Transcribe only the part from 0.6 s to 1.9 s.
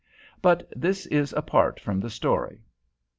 this is apart